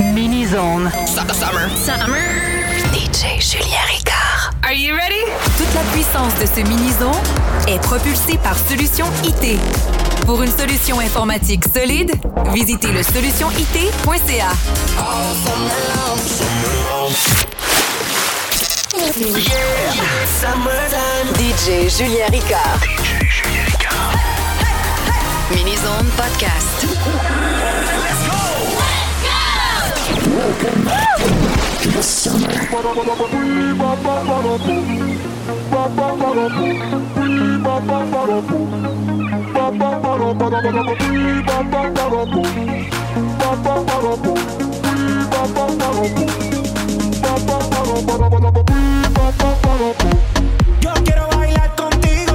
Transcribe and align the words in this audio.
Mini 0.00 0.44
Zone. 0.46 0.90
Summer. 1.06 1.68
Summer. 1.76 2.18
DJ 2.92 3.38
Julien 3.40 3.84
Ricard. 3.86 4.54
Are 4.64 4.72
you 4.74 4.94
ready? 4.94 5.22
Toute 5.56 5.72
la 5.74 5.82
puissance 5.92 6.34
de 6.40 6.46
ce 6.46 6.60
mini-zone 6.66 7.12
est 7.68 7.78
propulsée 7.80 8.38
par 8.38 8.56
Solution 8.58 9.06
IT. 9.24 9.58
Pour 10.26 10.42
une 10.42 10.50
solution 10.50 10.98
informatique 11.00 11.64
solide, 11.72 12.12
visitez 12.52 12.88
le 12.92 13.02
solutionit.ca. 13.02 14.52
DJ 21.36 21.88
Julien 21.88 22.26
Ricard. 22.30 22.78
DJ 22.82 23.26
Julien 23.28 23.64
Ricard. 23.66 24.14
Mini 25.54 25.76
Zone 25.76 26.08
Podcast. 26.16 26.86
Yo 50.80 50.92
quiero 51.04 51.28
bailar 51.28 51.74
contigo. 51.76 52.34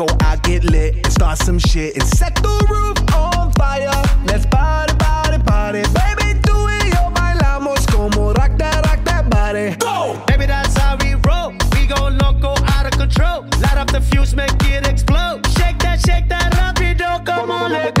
go 0.00 0.16
out, 0.22 0.42
get 0.42 0.64
lit, 0.64 0.94
and 0.96 1.12
start 1.12 1.36
some 1.38 1.58
shit. 1.58 1.94
And 1.94 2.06
set 2.16 2.34
the 2.36 2.54
roof 2.70 2.96
on 3.14 3.52
fire. 3.52 3.90
Let's 4.24 4.46
party, 4.46 4.94
party, 4.96 5.38
party. 5.42 5.82
Baby, 5.92 6.40
tú 6.40 6.54
y 6.68 6.90
yo 6.90 7.10
bailamos 7.10 7.86
como 7.92 8.32
rock 8.32 8.56
that, 8.56 8.86
rock 8.86 9.04
that 9.04 9.28
body. 9.28 9.76
Go. 9.76 10.16
Baby, 10.26 10.46
that's 10.46 10.74
how 10.78 10.96
we 11.02 11.14
roll. 11.28 11.52
We 11.74 11.86
go 11.86 12.08
loco, 12.08 12.54
out 12.74 12.86
of 12.86 12.92
control. 12.92 13.44
Light 13.60 13.76
up 13.76 13.90
the 13.90 14.00
fuse, 14.00 14.34
make 14.34 14.62
it 14.64 14.86
explode. 14.86 15.46
Shake 15.58 15.78
that, 15.80 16.00
shake 16.00 16.28
that 16.28 16.50
rapido. 16.54 17.24
Come 17.26 17.50
on, 17.50 17.72
let 17.72 17.94
go. 17.94 18.00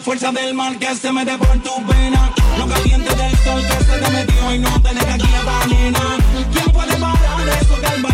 fuerza 0.00 0.32
del 0.32 0.54
mal 0.54 0.78
que 0.78 0.94
se 0.94 1.12
mete 1.12 1.36
por 1.36 1.58
tu 1.58 1.70
vena. 1.86 2.32
Lo 2.58 2.66
caliente 2.66 3.14
del 3.14 3.36
sol 3.38 3.62
que 3.62 3.84
se 3.84 3.98
te 3.98 4.10
metió 4.10 4.54
y 4.54 4.58
no 4.58 4.82
te 4.82 4.94
deja 4.94 5.18
quieta, 5.18 5.66
nena. 5.68 6.18
¿Quién 6.52 6.70
puede 6.72 6.96
parar 6.96 7.48
eso 7.60 7.80
que 7.80 8.11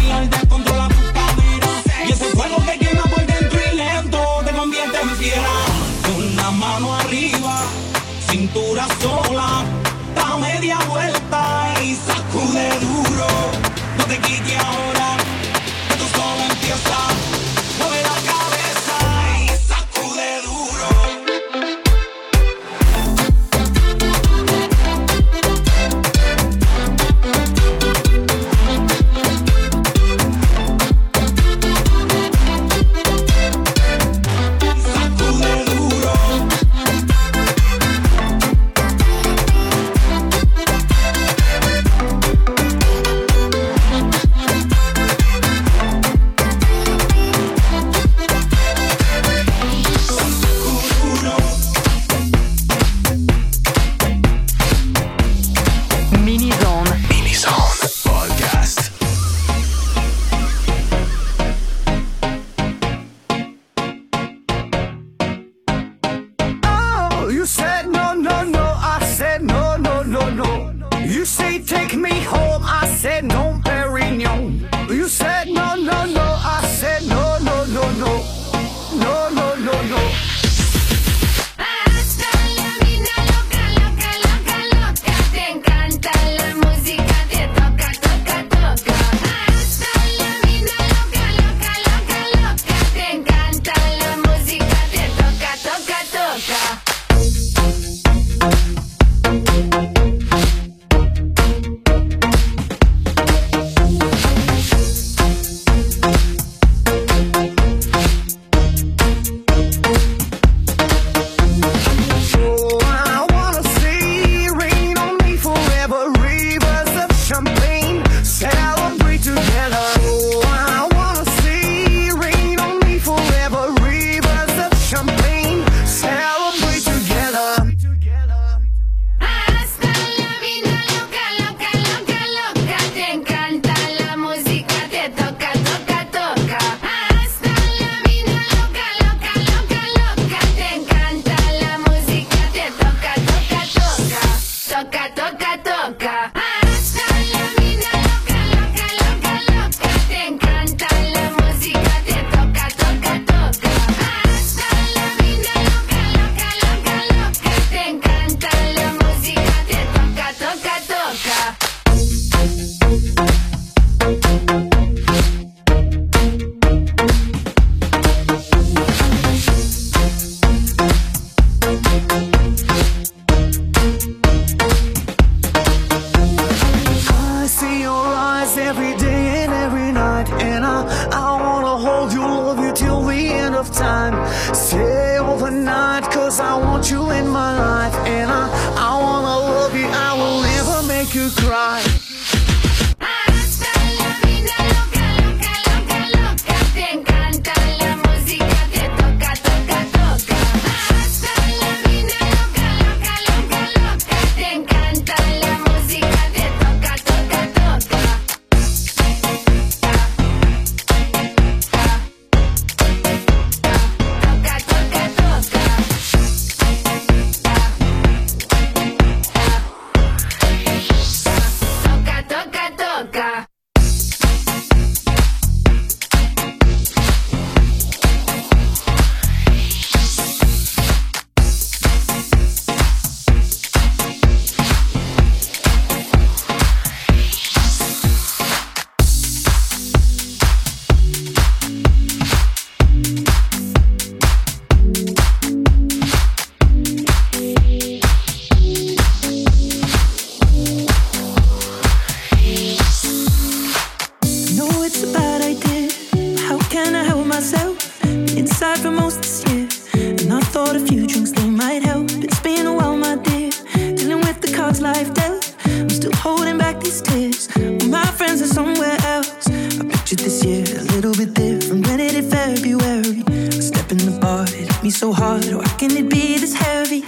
little 270.93 271.15
bit 271.15 271.35
different 271.35 271.87
when 271.87 272.01
it 272.01 272.13
hit 272.13 272.25
February. 272.25 273.23
Stepping 273.23 273.61
step 273.61 273.93
in 273.93 273.99
the 273.99 274.19
bar, 274.21 274.45
it 274.45 274.69
hit 274.71 274.83
me 274.83 274.91
so 274.91 275.13
hard. 275.13 275.45
Oh, 275.49 275.59
Why 275.59 275.65
can 275.81 275.91
it 275.97 276.09
be 276.09 276.39
this 276.39 276.55
heavy? 276.55 277.03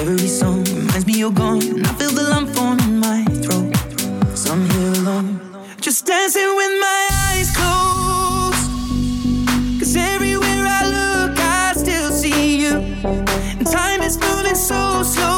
Every 0.00 0.28
song 0.28 0.64
reminds 0.64 1.06
me 1.06 1.14
you're 1.14 1.32
gone, 1.32 1.62
and 1.62 1.86
I 1.86 1.92
feel 1.94 2.10
the 2.10 2.24
lump 2.32 2.48
form 2.54 2.78
in 2.80 2.98
my 2.98 3.24
throat. 3.42 3.70
So 4.36 4.52
I'm 4.52 4.64
here 4.70 4.92
alone, 5.02 5.28
just 5.80 6.06
dancing 6.06 6.50
with 6.60 6.72
my 6.86 7.02
eyes 7.28 7.50
closed. 7.56 8.64
Cause 9.80 9.96
everywhere 9.96 10.64
I 10.78 10.82
look, 10.96 11.38
I 11.38 11.72
still 11.76 12.10
see 12.12 12.62
you. 12.62 12.74
And 13.58 13.66
time 13.66 14.02
is 14.02 14.18
moving 14.18 14.54
so 14.54 15.02
slow. 15.02 15.35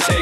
Named 0.00 0.21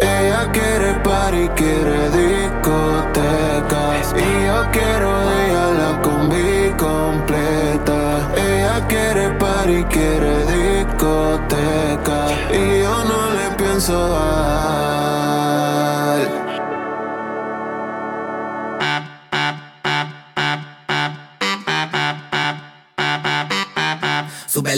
Ella 0.00 0.48
quiere 0.52 0.94
party, 1.02 1.48
quiere 1.56 2.10
discoteca. 2.10 3.82
Y 4.16 4.46
yo 4.46 4.70
quiero 4.70 5.10
de 5.26 5.46
ella 5.48 5.66
la 5.72 6.00
combi 6.00 6.72
completa. 6.78 8.30
Ella 8.36 8.86
quiere 8.86 9.30
party, 9.30 9.84
quiere 9.84 10.46
discoteca. 10.46 12.28
Y 12.52 12.82
yo 12.82 13.04
no 13.04 13.30
le 13.30 13.50
pienso 13.56 14.08
dar. 14.08 14.87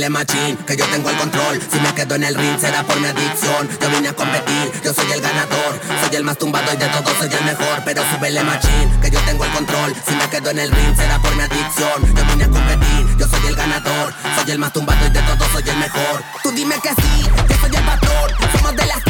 duele 0.01 0.09
machín, 0.09 0.57
que 0.67 0.77
yo 0.79 0.87
tengo 0.87 1.11
el 1.11 1.17
control. 1.17 1.61
Si 1.71 1.79
me 1.79 1.93
quedo 1.93 2.15
en 2.15 2.25
el 2.25 2.35
ring 2.35 2.59
será 2.59 2.83
por 2.85 2.99
mi 3.01 3.07
adicción. 3.07 3.69
Yo 3.83 3.91
vine 3.91 4.09
a 4.09 4.15
competir, 4.15 4.73
yo 4.83 4.95
soy 4.95 5.13
el 5.13 5.21
ganador. 5.21 5.79
Soy 6.01 6.17
el 6.17 6.25
más 6.25 6.39
tumbado 6.39 6.73
y 6.73 6.77
de 6.79 6.87
todos 6.87 7.13
soy 7.19 7.29
el 7.31 7.45
mejor. 7.45 7.83
Pero 7.85 8.03
súbele 8.11 8.43
machín, 8.43 8.89
que 9.03 9.11
yo 9.11 9.21
tengo 9.27 9.45
el 9.45 9.51
control. 9.51 9.95
Si 10.07 10.15
me 10.15 10.27
quedo 10.31 10.51
en 10.51 10.59
el 10.61 10.71
ring 10.71 10.97
será 10.97 11.19
por 11.19 11.37
mi 11.37 11.43
adicción. 11.43 12.17
Yo 12.17 12.25
vine 12.25 12.45
a 12.45 12.49
competir, 12.49 13.17
yo 13.19 13.29
soy 13.29 13.47
el 13.47 13.57
ganador. 13.57 14.15
Soy 14.37 14.51
el 14.53 14.59
más 14.59 14.73
tumbado 14.73 15.07
y 15.07 15.11
de 15.11 15.21
todos 15.21 15.49
soy 15.53 15.69
el 15.69 15.77
mejor. 15.77 16.25
Tú 16.43 16.51
dime 16.53 16.77
que 16.81 16.89
sí, 16.89 17.29
que 17.47 17.55
soy 17.61 17.77
el 17.77 17.85
patrón. 17.85 18.31
Somos 18.57 18.77
de 18.77 18.87
las 18.87 19.03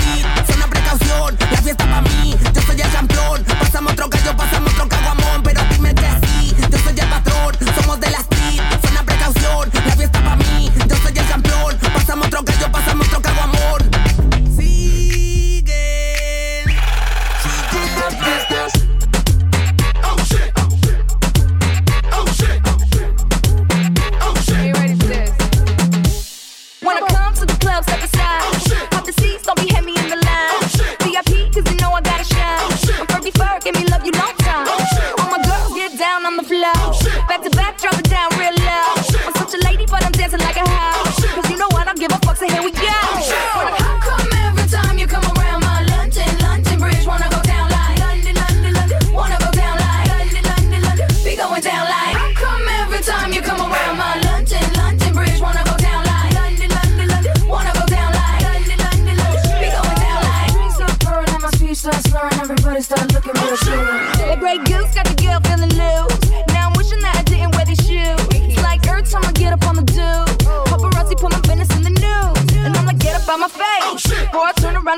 son 0.46 0.56
una 0.56 0.66
precaución. 0.66 1.38
La 1.52 1.62
fiesta 1.62 1.84
para 1.84 2.00
mí, 2.02 2.36
yo 2.52 2.62
soy 2.62 2.80
el 2.80 2.90
campeón. 2.90 3.44
Pasamos 3.60 3.92
otro 3.92 4.08
gallo, 4.08 4.36
pasamos 4.36 4.72
otro 4.72 4.88
caguamón. 4.88 5.42
Pero 5.44 5.60
dime 5.70 5.94
que 5.94 6.10
sí, 6.26 6.56
yo 6.68 6.78
soy 6.78 6.98
el 6.98 7.08
patrón. 7.08 7.56
Somos 7.76 8.00
de 8.00 8.10
las 8.10 8.22
street, 8.22 8.60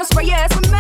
I'ma 0.03 0.09
spray 0.09 0.25
your 0.25 0.35
ass 0.35 0.57
with 0.57 0.72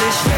English 0.00 0.37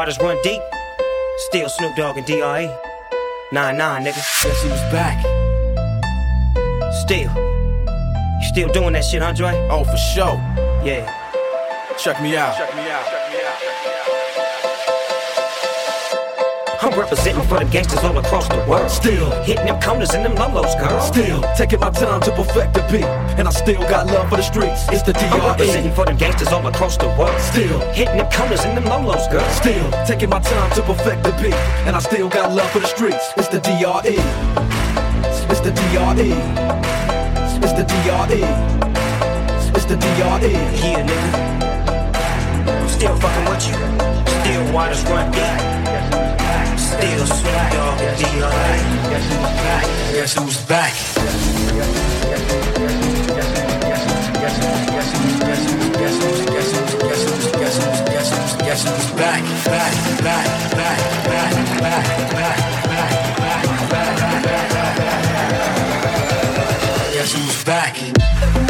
waters 0.00 0.18
run 0.18 0.38
deep. 0.42 0.62
Still 1.36 1.68
Snoop 1.68 1.94
Dogg 1.94 2.16
and 2.16 2.26
D.R.E. 2.26 2.66
Nah, 3.52 3.70
nah, 3.70 3.98
nigga. 3.98 4.16
Guess 4.42 4.62
he 4.62 4.70
was 4.70 4.80
back? 4.90 5.20
Still. 7.04 7.30
You 8.40 8.48
still 8.48 8.72
doing 8.72 8.94
that 8.94 9.04
shit, 9.04 9.20
Andre? 9.20 9.50
Oh, 9.68 9.84
for 9.84 9.98
sure. 9.98 10.40
Yeah. 10.82 11.04
Check 11.98 12.22
me 12.22 12.34
out. 12.34 12.56
I'm 16.82 16.98
representing 16.98 17.46
for 17.46 17.58
the 17.58 17.66
gangsters 17.66 18.02
all 18.02 18.16
across 18.16 18.48
the 18.48 18.56
world. 18.66 18.90
Still 18.90 19.30
hitting 19.42 19.66
them 19.66 19.78
corners 19.82 20.14
and 20.14 20.24
them 20.24 20.34
lolos, 20.34 20.74
girl. 20.80 20.98
Still 21.02 21.42
taking 21.54 21.78
my 21.78 21.90
time 21.90 22.22
to 22.22 22.32
perfect 22.32 22.72
the 22.72 22.80
beat, 22.90 23.04
and 23.36 23.46
I 23.46 23.50
still 23.50 23.82
got 23.82 24.06
love 24.06 24.30
for 24.30 24.36
the 24.36 24.42
streets. 24.42 24.88
It's 24.88 25.02
the 25.02 25.12
I'm 25.14 25.46
representing 25.46 25.90
DRE. 25.90 25.94
for 25.96 26.06
them 26.06 26.16
gangsters 26.16 26.48
all 26.48 26.66
across 26.66 26.96
the 26.96 27.08
world. 27.20 27.38
Still 27.38 27.80
hitting 27.92 28.16
them 28.16 28.32
corners 28.32 28.64
and 28.64 28.74
them 28.78 28.84
lolos, 28.84 29.30
girl. 29.30 29.46
Still 29.50 29.90
taking 30.06 30.30
my 30.30 30.40
time 30.40 30.70
to 30.72 30.80
perfect 30.82 31.22
the 31.22 31.32
beat, 31.42 31.52
and 31.84 31.94
I 31.94 31.98
still 31.98 32.30
got 32.30 32.50
love 32.50 32.70
for 32.70 32.78
the 32.78 32.86
streets. 32.86 33.28
It's 33.36 33.48
the 33.48 33.60
DRE. 33.60 34.16
It's 35.52 35.60
the 35.60 35.72
DRE. 35.76 36.32
It's 37.60 37.74
the 37.76 37.84
DRE. 37.84 38.40
It's 39.76 39.84
the 39.84 39.96
DRE. 39.96 40.52
Yeah, 40.80 41.04
nigga. 41.04 42.88
Still 42.88 43.16
fucking 43.16 43.44
with 43.52 43.68
you. 43.68 43.76
Still 44.40 44.72
waters 44.72 45.04
run 45.04 45.30
deep. 45.32 45.79
Still 46.90 47.26
Snoop 47.26 47.70
Dogg 47.72 48.00
and 48.00 48.16
D.R.E. 48.18 48.80
Guess 49.10 49.24
who's 49.28 49.50
back? 49.66 49.84
Guess 50.12 50.34
who's 50.38 50.56
back? 50.66 50.94
Back, 59.20 59.42
back, 59.64 59.94
back, 60.22 60.44
back, 60.74 60.96
back, 61.24 61.54
back, 61.80 62.06
back, 62.30 63.06
back, 63.38 63.64
back, 63.90 64.16
back, 64.44 64.96
back. 64.98 65.30
Guess 67.12 67.32
who's 67.32 67.64
back? 67.64 68.69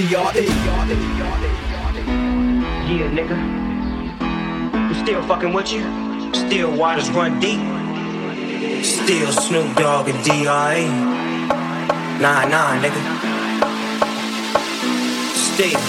DRE. 0.00 0.06
Yeah, 2.88 3.12
nigga. 3.12 3.36
I'm 4.72 4.94
still 4.94 5.22
fucking 5.24 5.52
with 5.52 5.70
you. 5.70 5.82
Still 6.32 6.74
waters 6.74 7.10
run 7.10 7.38
deep. 7.38 7.60
Still 8.82 9.30
Snoop 9.30 9.76
Dogg 9.76 10.08
and 10.08 10.24
D.R.E. 10.24 10.86
Nah, 12.18 12.48
nah, 12.48 12.80
nigga. 12.80 13.00
Still. 15.36 15.80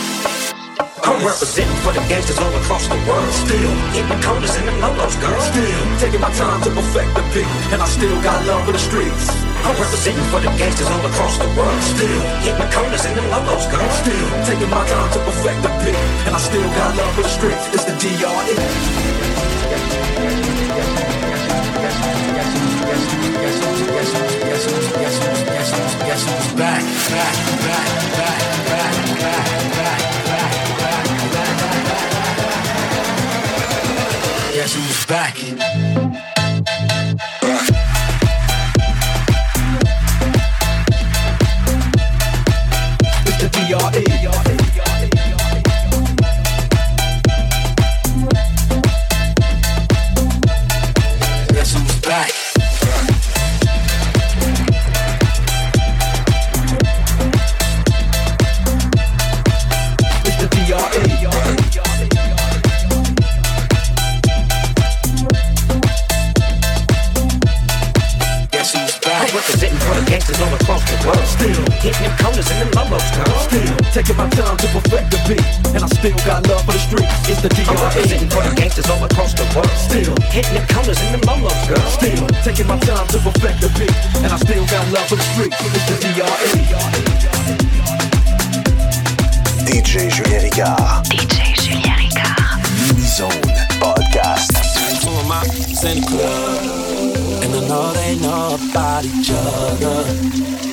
I'm 1.08 1.26
representing 1.26 1.78
for 1.78 1.94
the 1.94 2.02
gangsters 2.10 2.38
all 2.40 2.54
across 2.56 2.88
the 2.88 3.00
world. 3.08 3.32
Still 3.32 3.72
the 4.12 4.20
corners 4.28 4.56
and 4.58 4.68
them 4.68 4.76
lolos, 4.82 5.16
girl. 5.22 5.40
Still 5.40 6.00
taking 6.00 6.20
my 6.20 6.32
time 6.32 6.62
to 6.64 6.70
perfect 6.70 7.16
the 7.16 7.22
beat, 7.34 7.48
and 7.72 7.82
I 7.82 7.88
still 7.88 8.22
got 8.22 8.46
love 8.46 8.66
for 8.66 8.74
the 8.74 8.80
streets. 8.80 9.41
I'm 9.64 9.78
representing 9.78 10.26
for 10.34 10.40
the 10.40 10.50
gangsters 10.58 10.90
all 10.90 11.06
across 11.06 11.38
the 11.38 11.48
world. 11.54 11.82
Still 11.82 12.22
hitting 12.42 12.58
the 12.58 12.70
corners 12.74 13.06
and 13.06 13.16
them 13.18 13.30
lolos, 13.30 13.66
girl. 13.70 13.90
Still 14.02 14.28
taking 14.46 14.70
my 14.70 14.84
time 14.88 15.10
to 15.14 15.20
perfect 15.20 15.62
the 15.62 15.70
beat, 15.86 15.96
and 16.26 16.36
I 16.36 16.40
still 16.40 16.68
got 16.78 16.96
love 16.98 17.14
for 17.16 17.22
the 17.22 17.30
streets. 17.30 17.68
It's 17.74 17.86
the 17.86 17.94
DRE. 18.02 18.22
Back, 26.58 26.84
back, 26.84 26.84
back, 27.10 27.46
back, 27.62 28.46
back, 28.70 28.96
back, 29.20 29.46
back, 29.78 30.02
back, 30.28 30.54
back, 30.80 31.06
back, 31.32 31.56
back. 31.56 31.82
Guess 34.54 34.74
who's 34.76 35.06
back? 35.06 35.81
Hitting 71.82 72.06
them 72.06 72.16
corners 72.22 72.48
and 72.50 72.62
them 72.62 72.72
lolos, 72.78 73.06
girl. 73.18 73.34
Still 73.50 73.76
taking 73.92 74.18
my 74.18 74.30
time 74.30 74.58
to 74.58 74.68
perfect 74.70 75.12
the 75.12 75.20
beat, 75.28 75.46
and 75.74 75.82
I 75.84 75.90
still 75.90 76.18
got 76.26 76.46
love 76.48 76.64
for 76.66 76.74
the 76.78 76.84
streets. 76.86 77.10
It's 77.28 77.42
the 77.42 77.50
I'm 77.68 77.78
representing 77.82 78.30
for 78.30 78.42
the 78.46 78.54
DRE. 78.54 78.62
gangsters 78.62 78.90
all 78.90 79.04
across 79.04 79.34
the 79.34 79.46
world. 79.58 79.74
Still 79.76 80.14
hitting 80.30 80.54
them 80.54 80.66
corners 80.70 81.02
and 81.02 81.12
them 81.18 81.24
lolos, 81.26 81.58
girl. 81.68 81.82
Still 81.90 82.22
taking 82.46 82.68
my 82.70 82.78
time 82.86 83.08
to 83.10 83.18
perfect 83.20 83.62
the 83.62 83.70
beat, 83.76 83.98
and 84.22 84.32
I 84.32 84.38
still 84.38 84.66
got 84.70 84.86
love 84.94 85.08
for 85.10 85.18
the 85.18 85.28
streets. 85.34 85.58
It's 85.60 85.86
the 85.90 85.98
DRE. 86.16 86.50
DJ 89.66 90.10
Julien 90.14 90.42
Ricard. 90.46 91.06
DJ 91.10 91.58
Julien 91.58 91.98
Ricard. 91.98 92.62
Mini 92.88 93.06
Zone 93.10 93.46
Podcast. 93.82 94.54
Send 95.82 96.06
club. 96.06 96.82
about 98.72 99.06
each 99.06 99.32
other. 99.32 100.71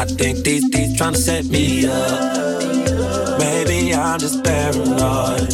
I 0.00 0.06
think 0.06 0.44
these 0.44 0.66
these 0.70 0.96
trying 0.96 1.12
to 1.12 1.18
set 1.18 1.44
me 1.44 1.84
up. 1.84 3.38
Maybe 3.38 3.94
I'm 3.94 4.18
just 4.18 4.42
paranoid. 4.42 5.50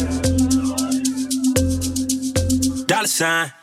Dollar 2.87 3.07
sign. 3.07 3.56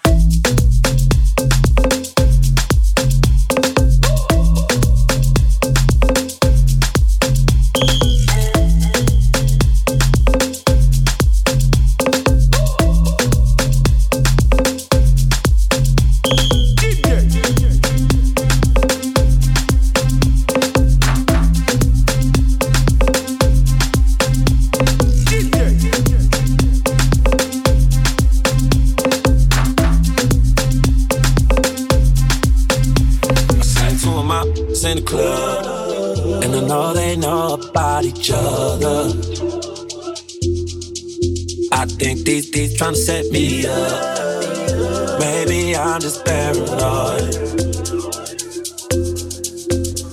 These 42.55 42.76
trying 42.78 42.94
to 42.94 43.00
set 43.00 43.30
me 43.32 43.66
up. 43.66 45.18
Maybe 45.18 45.76
I'm 45.76 46.00
just 46.00 46.24
paranoid. 46.24 47.32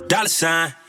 Dollar 0.07 0.27
sign. 0.27 0.80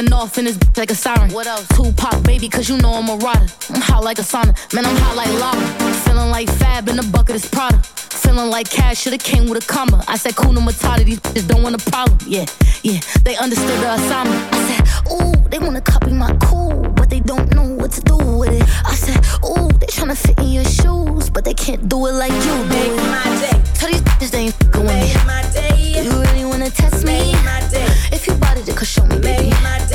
Going 0.00 0.12
off 0.12 0.38
in 0.38 0.44
this 0.44 0.56
bitch 0.56 0.78
like 0.78 0.90
a 0.90 0.94
siren. 0.94 1.30
What 1.32 1.46
else? 1.46 1.66
Tupac, 1.68 2.22
baby, 2.24 2.48
cause 2.48 2.68
you 2.68 2.78
know 2.78 2.92
I'm 2.94 3.08
a 3.08 3.16
rider. 3.16 3.46
I'm 3.70 3.80
hot 3.80 4.02
like 4.02 4.18
a 4.18 4.22
sauna, 4.22 4.54
man, 4.74 4.86
I'm 4.86 4.96
hot 4.96 5.16
like 5.16 5.28
lava. 5.38 5.60
Feeling 6.04 6.30
like 6.30 6.48
Fab 6.48 6.88
in 6.88 6.96
the 6.96 7.02
bucket 7.02 7.36
is 7.36 7.46
Prada. 7.46 7.78
Feeling 8.22 8.50
like 8.50 8.70
cash 8.70 9.00
should've 9.00 9.22
came 9.22 9.48
with 9.48 9.62
a 9.62 9.66
comma. 9.66 10.02
I 10.08 10.16
said, 10.16 10.36
Kuna 10.36 10.60
Matata, 10.60 11.04
these 11.04 11.20
bitches 11.20 11.48
don't 11.48 11.62
want 11.62 11.74
a 11.74 11.90
problem. 11.90 12.18
Yeah, 12.26 12.46
yeah, 12.82 13.00
they 13.24 13.36
understood 13.36 13.78
the 13.80 13.94
assignment. 13.94 14.54
I 14.54 14.58
said, 14.68 15.12
ooh, 15.12 15.48
they 15.50 15.58
wanna 15.58 15.80
copy 15.80 16.12
my 16.12 16.34
cool, 16.42 16.82
but 16.96 17.10
they 17.10 17.20
don't 17.20 17.52
know 17.54 17.66
what 17.74 17.92
to 17.92 18.00
do 18.00 18.16
with 18.16 18.52
it. 18.52 18.62
I 18.86 18.94
said, 18.94 19.18
ooh, 19.44 19.68
they 19.80 19.86
tryna 19.86 20.16
fit 20.16 20.38
in 20.38 20.50
your 20.50 20.64
shoes, 20.64 21.28
but 21.30 21.44
they 21.44 21.54
can't 21.54 21.88
do 21.88 22.06
it 22.06 22.12
like 22.12 22.32
you 22.32 22.40
do 22.40 22.64
Make 22.68 22.92
it. 22.92 23.10
my 23.10 23.24
day. 23.40 23.62
Tell 23.74 23.90
these 23.90 24.02
bitches 24.02 24.30
they 24.30 24.38
ain't 24.46 24.54
fucking 24.54 24.82
with 24.82 24.94
me. 24.94 25.14
Make 25.14 25.26
my 25.26 25.42
day. 25.52 25.92
Do 25.94 26.04
You 26.04 26.22
really 26.22 26.44
wanna 26.44 26.70
test 26.70 27.04
me? 27.04 27.32
Make 27.32 27.44
my 27.44 27.60
day. 27.68 27.86
If 28.12 28.26
you 28.26 28.34
bought 28.34 28.56
it, 28.56 28.66
then 28.66 28.76
could 28.76 28.88
show 28.88 29.04
me, 29.06 29.18
baby. 29.18 29.50
Make 29.50 29.62
my 29.62 29.78
day. 29.88 29.89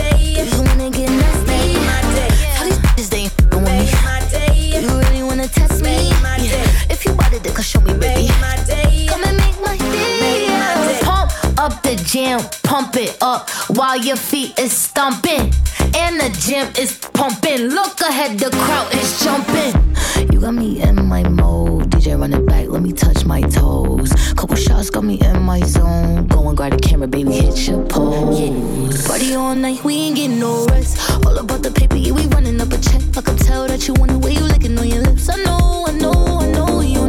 Jam, 12.16 12.40
pump 12.64 12.96
it 12.96 13.18
up 13.22 13.50
while 13.76 13.98
your 13.98 14.16
feet 14.16 14.58
is 14.58 14.72
stomping. 14.72 15.52
And 15.98 16.20
the 16.22 16.30
gym 16.40 16.68
is 16.80 16.98
pumping. 17.14 17.68
Look 17.78 18.00
ahead, 18.00 18.40
the 18.40 18.50
crowd 18.52 18.94
is 18.94 19.20
jumping. 19.22 19.74
You 20.32 20.40
got 20.40 20.54
me 20.54 20.82
in 20.82 20.96
my 21.08 21.28
mode. 21.28 21.90
DJ 21.92 22.18
run 22.18 22.34
it 22.34 22.46
back, 22.46 22.70
let 22.70 22.82
me 22.82 22.94
touch 22.94 23.26
my 23.26 23.42
toes. 23.42 24.14
Couple 24.36 24.56
shots 24.56 24.90
got 24.90 25.04
me 25.04 25.20
in 25.20 25.42
my 25.42 25.60
zone. 25.60 26.28
Go 26.28 26.48
and 26.48 26.56
grab 26.56 26.72
the 26.72 26.80
camera, 26.80 27.08
baby, 27.08 27.34
hit 27.34 27.68
your 27.68 27.86
pose. 27.86 29.06
Party 29.06 29.36
all 29.36 29.54
night, 29.54 29.84
we 29.84 29.96
ain't 29.96 30.16
getting 30.16 30.40
no 30.40 30.66
rest. 30.68 30.98
All 31.26 31.38
about 31.38 31.64
the 31.64 31.72
paper, 31.72 31.98
yeah, 31.98 32.14
we 32.14 32.26
running 32.28 32.62
up 32.62 32.72
a 32.72 32.78
check. 32.78 33.02
I 33.18 33.22
can 33.22 33.36
tell 33.36 33.68
that 33.68 33.90
you 33.90 33.94
want 33.96 34.12
the 34.12 34.20
way 34.20 34.32
you 34.32 34.42
licking 34.42 34.80
on 34.80 34.88
your 34.88 35.02
lips. 35.02 35.28
I 35.30 35.36
know, 35.44 35.86
I 35.88 35.92
know, 35.92 36.40
I 36.40 36.48
know 36.48 36.80
you're 36.80 37.05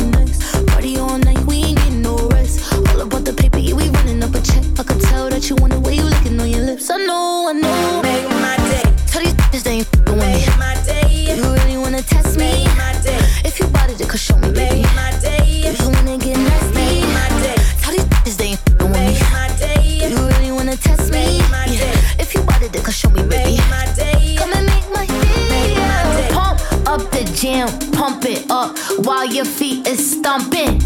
that 5.47 5.55
you 5.55 5.62
want 5.62 5.73
the 5.73 5.81
way 5.81 5.94
you 5.94 6.02
licking 6.02 6.40
on 6.40 6.48
your 6.48 6.62
lips. 6.62 6.90
I 6.90 6.97
know, 6.97 7.47
I 7.48 7.52
know. 7.52 8.02
Make 8.02 8.28
my 8.31 8.56
day. 8.68 8.82
Tell 9.06 9.23
these 9.23 9.35
bitches 9.35 9.62
they 9.62 9.78
ain't 9.78 9.86
fucking 9.86 10.18
with 10.18 10.27
me. 10.27 10.43
Make 10.43 10.59
my 10.59 10.74
day. 10.82 11.36
You 11.36 11.43
really 11.43 11.78
wanna 11.78 12.02
test 12.02 12.36
me? 12.36 12.64
Make 12.64 12.77
my 12.77 12.93
day. 13.02 13.18
If 13.44 13.60
you 13.60 13.66
bought 13.68 13.90
it, 13.90 13.98
then 13.98 14.09
show 14.16 14.36
me, 14.39 14.51
baby. 14.51 14.82
Make 14.82 14.94
my 14.94 15.12
day. 15.23 15.70
You 15.78 15.90
wanna 15.90 16.18
get 16.18 16.36
nasty? 16.39 16.74
Make 16.74 17.06
my 17.14 17.28
day. 17.44 17.55
Tell 17.81 17.93
these 17.94 18.09
bitches 18.10 18.36
they 18.36 18.47
ain't 18.51 18.59
fucking 18.59 18.90
with 18.90 18.98
me. 18.98 19.14
Make 19.14 19.31
my 19.31 19.48
day. 19.59 19.82
You 20.10 20.16
really 20.16 20.51
wanna 20.51 20.77
test 20.77 21.12
me? 21.12 21.39
Make 21.39 21.51
my 21.51 21.66
day. 21.66 21.94
If 22.18 22.35
you 22.35 22.43
bought 22.43 22.62
it, 22.62 22.73
then 22.73 22.82
show 22.90 23.10
me, 23.10 23.23
baby. 23.23 23.56
Make 23.56 23.70
my 23.70 23.86
day. 23.94 24.36
Come 24.39 24.52
and 24.52 24.66
make 24.66 24.89
my 24.90 25.06
day. 25.06 25.47
Make 25.55 25.77
my 25.78 26.02
day. 26.16 26.28
Pump 26.32 26.59
up 26.90 27.02
the 27.12 27.23
jam, 27.39 27.68
pump 27.93 28.24
it 28.24 28.51
up 28.51 28.77
while 29.06 29.27
your 29.27 29.44
feet 29.44 29.86
is 29.86 30.01
stomping. 30.10 30.82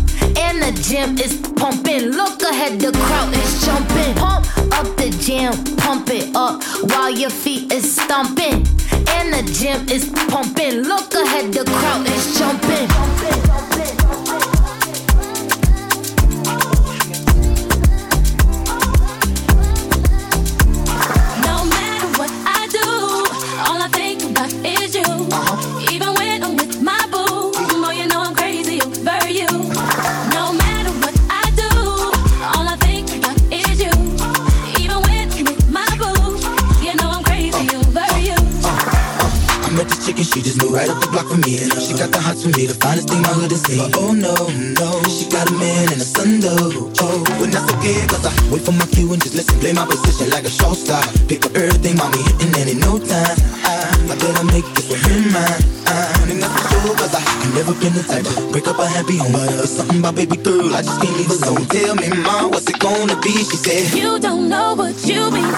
And 0.63 0.77
the 0.77 0.83
gym 0.83 1.19
is 1.19 1.39
pumping. 1.57 2.11
Look 2.11 2.43
ahead, 2.43 2.81
the 2.81 2.93
crowd 2.93 3.35
is 3.35 3.65
jumping. 3.65 4.15
Pump 4.15 4.47
up 4.73 4.97
the 4.97 5.09
jam, 5.21 5.53
pump 5.77 6.11
it 6.11 6.35
up 6.37 6.63
while 6.91 7.11
your 7.11 7.31
feet 7.31 7.73
is 7.73 7.97
stomping. 7.97 8.67
And 9.09 9.33
the 9.33 9.51
gym 9.55 9.89
is 9.89 10.11
pumping. 10.29 10.83
Look 10.83 11.15
ahead, 11.15 11.53
the 11.53 11.65
crowd 11.65 12.07
is 12.07 12.39
jumping. 12.39 13.30
Something 59.81 60.01
about 60.01 60.15
baby 60.15 60.37
girl, 60.37 60.75
I 60.75 60.83
just 60.83 61.01
can't 61.01 61.17
leave 61.17 61.31
alone. 61.31 61.65
Tell 61.67 61.95
me, 61.97 62.09
mom, 62.23 62.51
what's 62.51 62.69
it 62.69 62.79
gonna 62.79 63.19
be? 63.21 63.33
She 63.33 63.57
said, 63.57 63.97
You 63.99 64.19
don't 64.19 64.49
know 64.49 64.75
what 64.75 64.97
you 65.07 65.31
mean 65.31 65.50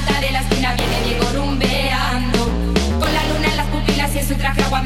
vuelta 0.00 0.20
de 0.20 0.30
la 0.30 0.40
esquina 0.40 0.74
viene 0.74 1.02
Diego 1.02 1.26
rumbeando. 1.34 2.44
Con 2.98 3.12
la 3.12 3.24
luna 3.32 3.48
en 3.48 3.56
las 3.56 3.66
pupilas 3.66 4.14
y 4.14 4.18
en 4.18 4.28
su 4.28 4.34
traje 4.34 4.62
agua. 4.62 4.80